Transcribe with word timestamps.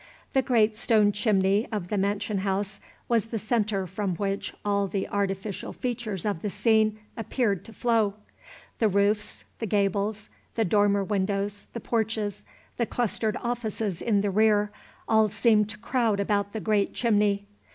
The 0.33 0.41
great 0.41 0.75
stone 0.75 1.11
chimney 1.11 1.67
of 1.71 1.89
the 1.89 1.97
mansion 1.99 2.39
house 2.39 2.79
was 3.07 3.25
the 3.27 3.37
centre 3.37 3.85
from 3.85 4.15
which 4.15 4.51
all 4.65 4.87
the 4.87 5.07
artificial 5.07 5.73
features 5.73 6.25
of 6.25 6.41
the 6.41 6.49
scene 6.49 6.97
appeared 7.15 7.63
to 7.65 7.71
flow. 7.71 8.15
The 8.79 8.87
roofs, 8.89 9.43
the 9.59 9.67
gables, 9.67 10.27
the 10.55 10.65
dormer 10.65 11.03
windows, 11.03 11.67
the 11.73 11.79
porches, 11.81 12.43
the 12.77 12.87
clustered 12.87 13.37
offices 13.43 14.01
in 14.01 14.21
the 14.21 14.31
rear, 14.31 14.71
all 15.07 15.29
seemed 15.29 15.69
to 15.69 15.77
crowd 15.77 16.19
about 16.19 16.51
the 16.53 16.59
great 16.59 16.95
chimney. 16.95 17.45